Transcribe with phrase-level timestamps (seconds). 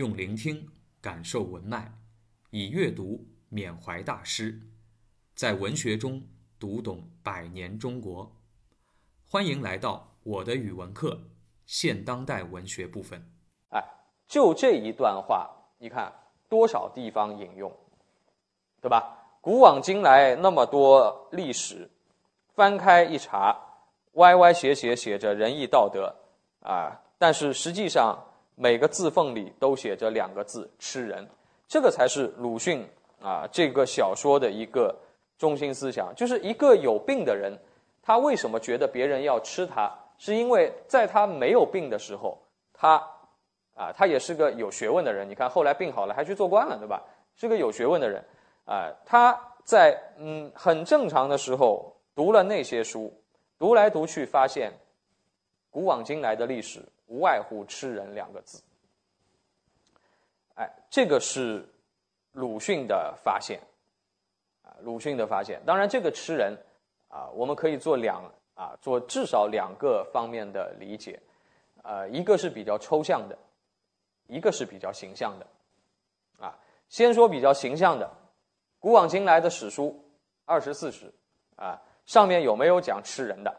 [0.00, 0.66] 用聆听
[1.02, 1.92] 感受文脉，
[2.48, 4.58] 以阅读缅怀大师，
[5.34, 6.22] 在文学中
[6.58, 8.34] 读懂百年中国。
[9.28, 11.20] 欢迎来到我的语文课
[11.66, 13.22] 现当代文学部分。
[13.68, 13.84] 哎，
[14.26, 16.10] 就这一段话，你看
[16.48, 17.70] 多少地方引用，
[18.80, 19.18] 对吧？
[19.42, 21.90] 古往今来那么多历史，
[22.54, 23.54] 翻开一查，
[24.12, 26.16] 歪歪斜斜写着仁义道德
[26.62, 28.18] 啊，但是实际上。
[28.62, 31.26] 每个字缝里都写着两个字“吃人”，
[31.66, 32.86] 这个才是鲁迅
[33.22, 34.94] 啊这个小说的一个
[35.38, 36.12] 中心思想。
[36.14, 37.58] 就是一个有病的人，
[38.02, 39.90] 他为什么觉得别人要吃他？
[40.18, 42.36] 是因为在他没有病的时候，
[42.74, 43.02] 他
[43.74, 45.26] 啊他也是个有学问的人。
[45.26, 47.02] 你看后来病好了还去做官了，对吧？
[47.36, 48.22] 是个有学问的人
[48.66, 48.92] 啊。
[49.06, 53.10] 他在嗯很正常的时候读了那些书，
[53.58, 54.70] 读来读去发现，
[55.70, 56.84] 古往今来的历史。
[57.10, 58.62] 无外乎“吃人”两个字，
[60.54, 61.68] 哎，这个是
[62.30, 63.60] 鲁迅的发现，
[64.62, 65.60] 啊，鲁迅的发现。
[65.66, 66.56] 当然，这个“吃人”，
[67.10, 68.22] 啊，我们可以做两
[68.54, 71.20] 啊，做至少两个方面的理解，
[71.82, 73.36] 呃，一个是比较抽象的，
[74.28, 75.46] 一个是比较形象的，
[76.38, 76.56] 啊，
[76.88, 78.08] 先说比较形象的，
[78.78, 80.00] 古往今来的史书
[80.44, 81.12] 二十四史，
[81.56, 83.52] 啊，上面有没有讲吃人的？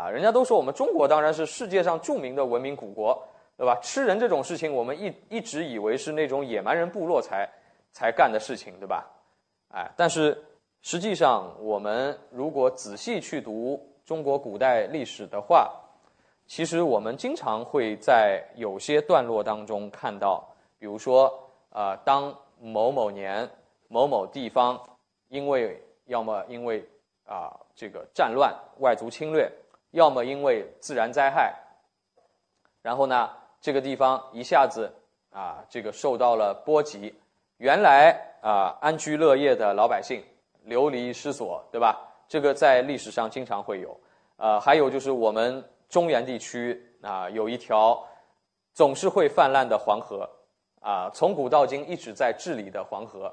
[0.00, 3.22] 啊，人家都说我们中国当然是世界上著名的文明古国，
[3.58, 3.78] 对吧？
[3.82, 7.46] 吃人这种事情，我们一一直以为是那种野蛮人部落才
[7.92, 9.06] 才干的事情，对吧？
[9.68, 10.42] 哎，但是
[10.80, 15.70] 实际上，我们如果仔细去读中国古代历史的话，
[16.46, 20.42] 其实我们经常会在有些段落当中看到，
[20.78, 21.30] 比如说，
[21.68, 23.46] 啊，当某某年
[23.88, 24.80] 某某地方
[25.28, 26.82] 因为要么因为
[27.26, 29.46] 啊这个战乱、外族侵略。
[29.92, 31.52] 要么因为自然灾害，
[32.80, 33.28] 然后呢，
[33.60, 34.92] 这个地方一下子
[35.30, 37.12] 啊，这个受到了波及，
[37.56, 40.22] 原来啊安居乐业的老百姓
[40.62, 41.98] 流离失所，对吧？
[42.28, 43.98] 这个在历史上经常会有。
[44.36, 48.00] 呃，还有就是我们中原地区啊，有一条
[48.72, 50.28] 总是会泛滥的黄河
[50.80, 53.26] 啊，从古到今一直在治理的黄河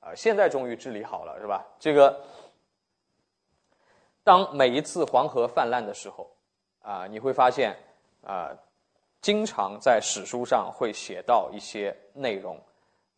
[0.00, 1.66] 啊，现在终于治理好了，是吧？
[1.80, 2.20] 这个。
[4.24, 6.28] 当每一次黄河泛滥的时候，
[6.80, 7.76] 啊，你会发现，
[8.22, 8.50] 啊，
[9.20, 12.58] 经常在史书上会写到一些内容，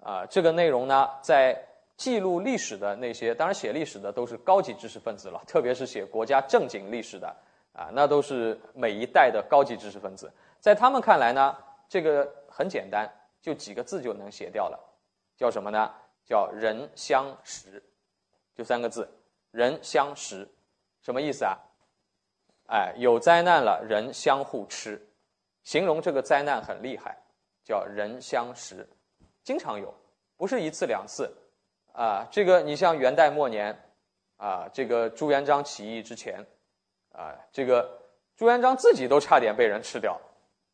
[0.00, 1.62] 啊，这个内容呢，在
[1.98, 7.28] 记录历史的那些，当然写历史的都是高级知识分子了，特别是写国家正经历史的，
[7.74, 11.54] 啊，那都是每一代的高级知识分子，在他们看来呢，
[11.86, 13.06] 这个很简单，
[13.42, 14.80] 就几个字就能写掉了，
[15.36, 15.90] 叫什么呢？
[16.24, 17.82] 叫人相食，
[18.54, 19.06] 就三个字，
[19.50, 20.48] 人相食。
[21.04, 21.56] 什么意思啊？
[22.66, 24.98] 哎，有灾难了，人相互吃，
[25.64, 27.14] 形容这个灾难很厉害，
[27.62, 28.88] 叫人相食，
[29.42, 29.92] 经常有，
[30.38, 31.30] 不是一次两次，
[31.92, 33.78] 啊，这个你像元代末年，
[34.38, 36.42] 啊，这个朱元璋起义之前，
[37.12, 38.00] 啊，这个
[38.34, 40.18] 朱元璋自己都差点被人吃掉，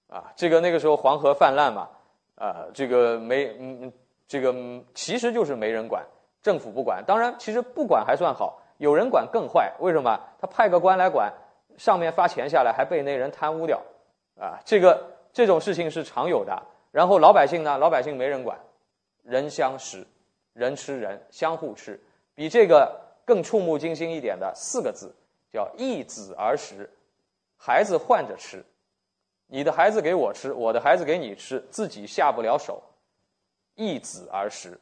[0.06, 1.90] 啊，这个那个时候黄河泛滥嘛，
[2.36, 3.92] 啊，这个没，嗯，
[4.28, 4.54] 这个
[4.94, 6.06] 其实就是没人管，
[6.40, 8.59] 政府不管，当然其实不管还算好。
[8.80, 10.18] 有人管更坏，为什么？
[10.40, 11.30] 他派个官来管，
[11.76, 13.78] 上面发钱下来，还被那人贪污掉，
[14.38, 16.62] 啊，这个这种事情是常有的。
[16.90, 18.58] 然后老百姓呢，老百姓没人管，
[19.22, 20.06] 人相食，
[20.54, 22.00] 人吃人，相互吃。
[22.34, 25.14] 比这个更触目惊心一点的四个字，
[25.52, 26.88] 叫易子而食，
[27.58, 28.64] 孩子换着吃，
[29.46, 32.82] 你的孩子给我吃，我的孩子给你吃，自己下不了手，
[33.74, 34.80] 易子而食。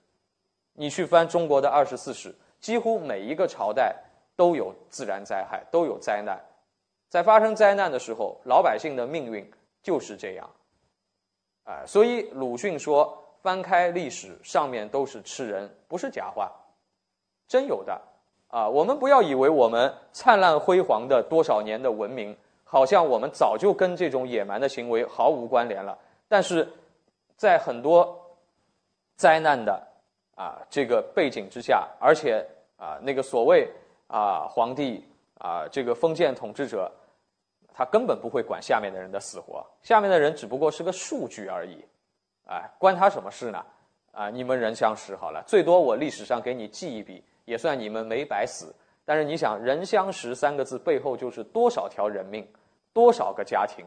[0.74, 2.32] 你去翻中国的二十四史。
[2.60, 3.94] 几乎每一个朝代
[4.36, 6.38] 都有自然灾害，都有灾难。
[7.08, 9.48] 在发生灾难的时候，老百姓的命运
[9.82, 10.50] 就是这样。
[11.64, 16.50] 啊，所以鲁迅说：“翻开历史，上面都是吃人，不是假话，
[17.46, 18.00] 真有的。”
[18.48, 25.96] 啊，我们不要以为我们灿烂辉煌的多少年的文明，好像我们早就跟这种野蛮的行为毫无关联了。
[26.28, 26.66] 但是
[27.36, 28.18] 在很多
[29.16, 29.86] 灾难的。
[30.38, 32.46] 啊，这个背景之下，而且
[32.78, 33.70] 啊，那个所谓
[34.06, 35.04] 啊皇帝
[35.38, 36.90] 啊，这个封建统治者，
[37.74, 41.84] 他根本不会管下面的人的死活，下面的人只不过是个数据而已，
[42.46, 43.62] 哎，关他什么事呢？
[44.12, 48.74] 啊，你们人相食好了，最多我历史上给你记一笔，也算你们没白死。
[49.04, 52.46] 但是你想，人相食三个字背后就是多少条人命，
[52.92, 53.84] 多少个家庭，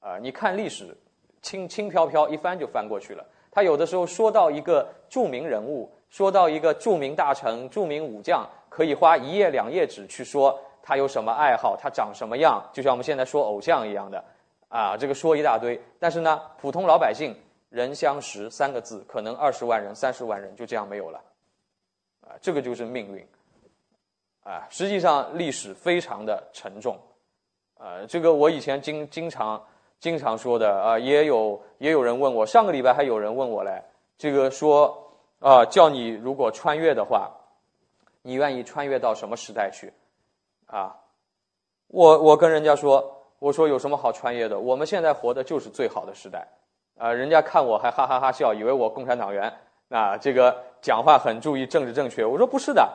[0.00, 0.96] 啊，你看历史，
[1.40, 3.26] 轻轻飘飘一翻就翻过去了。
[3.50, 14.24] 他有的时候说到一个著名人物，说到一个著名大臣、著名武将，可以花一页两页纸去说他有什么爱好，他长什么样，就像我们现在说偶像一样的，
[14.68, 15.78] 啊，这个说一大堆。
[15.98, 17.36] 但是呢，普通老百姓
[17.68, 21.20] 人相识三个字，可能二十万人、三十万人就这样没有了，
[22.22, 23.26] 啊，这个就是命运，
[24.44, 26.98] 啊，实际上历史非常的沉重，
[27.76, 29.62] 啊，这个我以前经经常
[30.00, 33.82] 经常说的啊，也有也有人问我，上个礼拜还有人问我嘞，
[34.16, 35.07] 这个说
[35.40, 37.30] 啊，叫你如果穿越的话，
[38.22, 39.92] 你愿意穿越到什么时代去？
[40.66, 40.94] 啊，
[41.86, 44.58] 我我跟人家说，我说有什么好穿越的？
[44.58, 46.46] 我们现在活的就是最好的时代。
[46.98, 49.52] 啊，人家看我还哈哈哈笑，以为我共产党员
[49.88, 52.24] 啊，这个讲话很注意政治正确。
[52.26, 52.92] 我说不是的，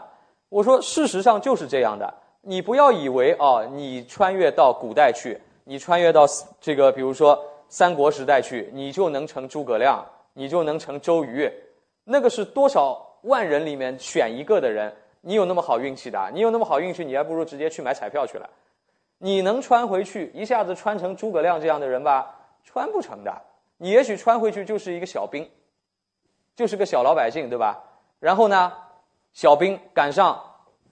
[0.49, 2.13] 我说事实上就是这样的。
[2.41, 6.25] 你不要以为哦，你穿越到古代去，你穿越到
[6.59, 11.49] 这个比如说三国时代去，你就能成诸葛亮，你就能成周瑜。
[12.05, 16.29] 那个是多少万人里面选一个的人，你有那么好运气的？
[16.33, 18.49] 你有那么好运气，你还不如直接去买彩票去了。
[19.19, 22.35] 你能穿回去一下子穿成诸葛亮这样的人吧？
[22.63, 23.41] 穿不成的。
[23.77, 25.49] 你也许穿回去就是一个小兵，
[26.55, 27.83] 就是个小老百姓，对吧？
[28.19, 28.73] 然后呢，
[29.33, 30.41] 小兵赶上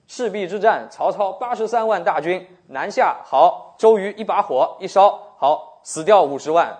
[0.08, 6.78] 赤壁之战，曹操八十三万大军南下，好，周瑜一把火一烧，好，死掉五十万，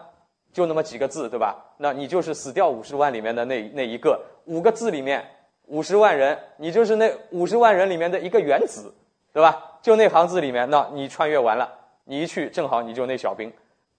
[0.54, 1.64] 就那么几个字，对吧？
[1.78, 5.26] 那你就是死掉五十万里面的那那一个，五个字里面
[5.68, 8.94] 五十万人，你就是那五十万人里面的一个原子，
[9.34, 9.80] 对吧？
[9.82, 11.72] 就那行字里面，那你穿越完了，
[12.04, 13.52] 你一去正好你就那小兵，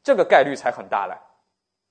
[0.02, 1.18] 这个概率才很大了。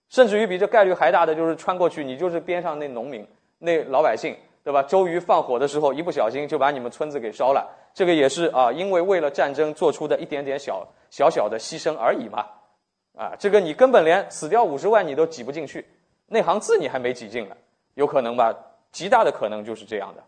[0.09, 3.25] 甚至于比这概率还大的就是穿过去，你就是边上那农民、
[3.59, 4.83] 那老百姓，对吧？
[4.83, 7.67] 周瑜放火的时候，一不小心就把你们村子给烧了。
[7.93, 12.45] 这个也是啊，因为为了战争做出的一点点小小小的牺牲而已嘛。
[13.15, 15.85] 啊，这个你根本连死掉五十万你都挤不进去，
[16.27, 17.55] 那行字你还没挤进呢，
[17.95, 18.55] 有可能吧？
[18.91, 20.23] 极大的可能就是这样的。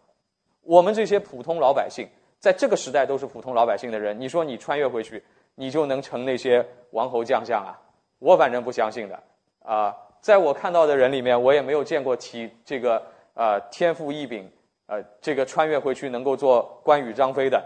[0.62, 2.08] 我们这些普通老百姓，
[2.40, 5.22] 在这个时代都是普通老百姓的人，你说你穿越回去，
[5.56, 7.78] 你就能成那些王侯将相啊？
[8.20, 9.24] 我反正不相信的。
[9.64, 13.02] 啊，在我看到的人里面，我也没有见过提这个
[13.34, 14.50] 呃天赋异禀，
[14.88, 17.62] 呃这个穿越回去能够做关羽、张飞的，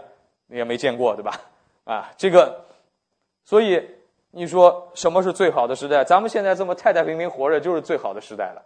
[0.48, 1.40] 也没见过，对吧？
[1.84, 2.64] 啊，这个，
[3.44, 3.84] 所以
[4.30, 6.04] 你说什么是最好的时代？
[6.04, 8.62] 咱们现在这么太太平平活着，就是最好的时代了。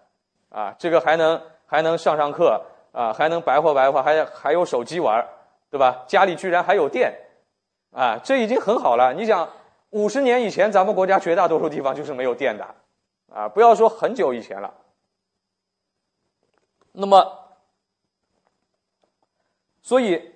[0.51, 2.61] 啊，这个还能还能上上课
[2.93, 5.25] 啊，还能白活白活，还还有手机玩，
[5.71, 6.05] 对吧？
[6.07, 7.15] 家里居然还有电，
[7.93, 9.15] 啊，这已经很好了。
[9.15, 9.49] 你想，
[9.91, 12.67] 五十年以前，咱们国家绝大多数地方就是没有电的。
[13.33, 14.75] 啊，不要说很久以前了。
[16.91, 17.39] 那么，
[19.81, 20.33] 所以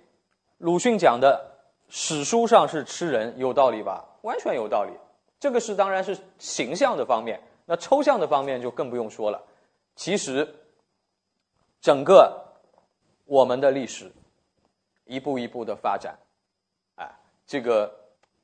[0.56, 1.58] 鲁迅讲的
[1.90, 4.02] 史书上是吃人，有道理吧？
[4.22, 4.92] 完全有道理。
[5.38, 9.42] 这个是当然是形象的方面，那抽象的方面就更不用说了。
[9.94, 10.54] 其实，
[11.80, 12.44] 整个
[13.24, 14.12] 我们的历史
[15.04, 16.18] 一步一步的发展，
[16.96, 17.10] 哎，
[17.46, 17.92] 这个。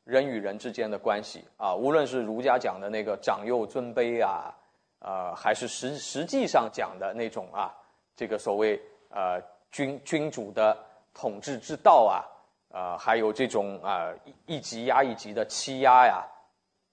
[0.05, 4.53] 人与人之间的关系啊，无论是儒家讲的那个长幼尊卑啊，
[4.99, 7.73] 呃，还是实实际上讲的那种啊，
[8.17, 9.41] 这个所谓呃
[9.71, 10.77] 君君主的
[11.15, 12.27] 统治之道啊，
[12.73, 14.13] 呃，还有这种啊
[14.47, 16.27] 一级压一级的欺压呀，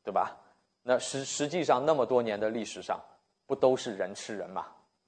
[0.09, 0.35] 对吧？
[0.81, 2.99] 那实实际上那么多年的历史上，
[3.45, 4.65] 不都是人吃人嘛？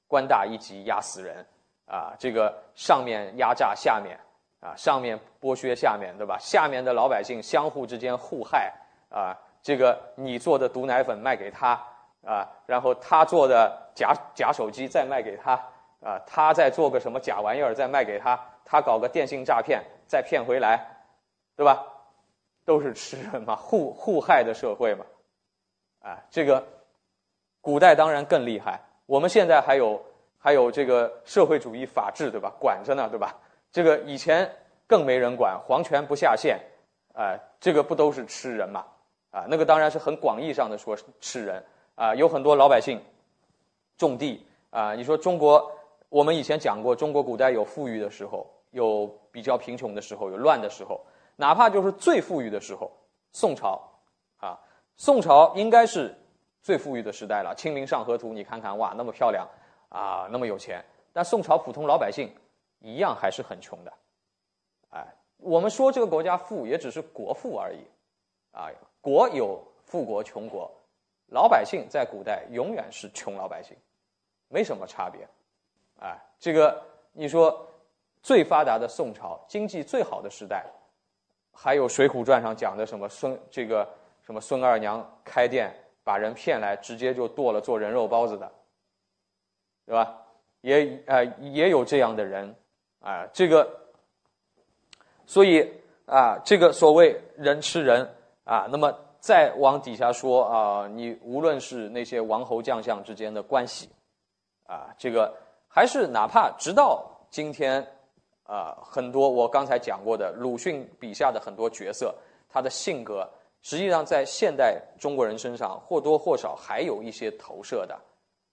[0.08, 1.44] 官大一级压死人
[1.88, 4.16] 啊，这个上面压榨下面。
[4.64, 6.38] 啊，上面剥削下面，对吧？
[6.40, 8.72] 下面的老百姓相互之间互害，
[9.10, 11.70] 啊，这个你做的毒奶粉卖给他，
[12.24, 15.54] 啊，然后他做的假假手机再卖给他，
[16.04, 20.80] 啊，他再做个什么假玩意儿再卖给他，他搞个电信诈骗再骗回来，
[21.56, 21.84] 对吧？
[22.66, 25.06] 都是吃人嘛，互互害的社会嘛，
[26.02, 26.66] 啊，这个
[27.60, 30.02] 古代当然更厉害，我们现在还有
[30.38, 32.54] 还有这个社会主义法治，对吧？
[32.60, 33.40] 管着呢，对吧？
[33.72, 34.50] 这个以前
[34.88, 36.60] 更没人管，皇权不下线，
[37.14, 38.86] 啊，这个不都是吃人嘛？
[39.32, 41.64] 啊，那个当然是很广义上的说吃人
[41.96, 43.02] 啊，有很多老百姓
[43.98, 44.94] 种地啊。
[44.94, 45.72] 你说中国，
[46.10, 51.00] 我们以前讲过，中国古代有富裕的时候，有比较贫穷的时候，有乱的时候，
[51.42, 52.92] 哪怕就是最富裕的时候，
[53.32, 53.82] 宋朝
[54.38, 54.54] 啊，
[54.96, 56.16] 宋朝应该是
[56.62, 59.50] 最富裕的时代了，《清明上河图》你看看，哇，那么漂亮
[59.90, 62.32] 啊，那么有钱，但宋朝普通老百姓。
[62.84, 63.94] 一样还是很穷的，
[64.90, 65.06] 哎，
[65.38, 67.86] 我们说这个国家富，也只是国富而已，
[68.52, 68.72] 啊，
[69.02, 70.68] 国有富国穷国，
[71.28, 73.78] 老百姓在古代永远是穷老百姓，
[74.48, 75.28] 没什么差别，
[76.00, 76.84] 哎，这个
[77.14, 77.68] 你说
[78.24, 80.66] 最发达的宋朝，经济最好的时代，
[81.52, 83.88] 还有《水浒传》上讲的什么孙这个
[84.26, 88.52] 什么孙二娘开店把人骗来，直接就剁了做人肉包子的，
[89.86, 90.18] 对吧？
[90.62, 92.56] 也呃也有这样的人。
[93.04, 93.68] 啊，这个，
[95.26, 95.68] 所以
[96.06, 98.08] 啊，这个所谓人吃人
[98.44, 103.90] 啊，那么再往底下说啊，你无论是那些王侯将相之间的关系，
[104.68, 105.36] 啊，这个
[105.68, 107.84] 还是哪怕直到今天，
[108.52, 112.14] 啊，很多我刚才讲过的鲁迅笔下的很多角色，
[112.50, 113.26] 他的性格
[113.62, 117.98] 实际上在现代中国人身上或多或少还有一些投射的，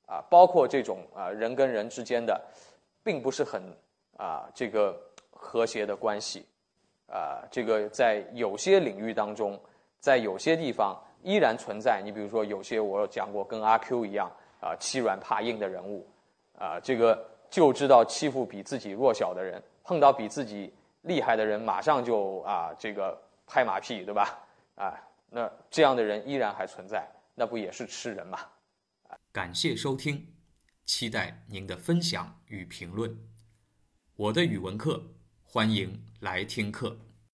[0.06, 2.40] 啊，包括这种啊人跟人之间的，
[3.02, 3.60] 并不是很
[4.16, 4.96] 啊这个
[5.32, 6.46] 和谐的关系。
[7.10, 9.58] 啊，这个在有些领域当中，
[9.98, 12.02] 在有些地方依然存在。
[12.04, 16.06] 你比如说，有些我讲过跟阿 Q 一样啊，欺软怕硬的人物，
[16.58, 24.38] 啊，这个就知道欺负比自己弱小的人，碰到比自己厉害的人，马上就啊，这个拍马屁，对吧？
[24.76, 24.94] 啊，
[25.30, 28.38] 那这样的人依然还存在，那不也是吃人吗？
[29.32, 30.34] 感谢收听，
[30.84, 33.18] 期待您的分享与评论。
[34.16, 35.02] 我的语文课。
[35.50, 37.07] 欢迎来听课。